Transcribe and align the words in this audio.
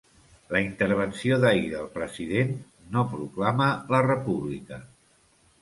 La 0.53 0.61
intervenció 0.67 1.37
d’ahir 1.43 1.69
del 1.75 1.91
president 1.99 2.55
no 2.97 3.05
proclama 3.13 3.71
la 3.97 4.03
república. 4.11 4.83